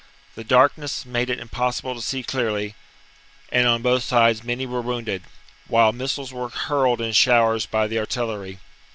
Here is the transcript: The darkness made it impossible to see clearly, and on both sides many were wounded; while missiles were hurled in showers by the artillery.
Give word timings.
The 0.33 0.43
darkness 0.43 1.05
made 1.05 1.29
it 1.29 1.39
impossible 1.39 1.93
to 1.93 2.01
see 2.01 2.23
clearly, 2.23 2.73
and 3.51 3.67
on 3.67 3.83
both 3.83 4.01
sides 4.01 4.43
many 4.43 4.65
were 4.65 4.81
wounded; 4.81 5.21
while 5.67 5.93
missiles 5.93 6.33
were 6.33 6.49
hurled 6.49 7.01
in 7.01 7.11
showers 7.11 7.67
by 7.67 7.85
the 7.85 7.99
artillery. 7.99 8.57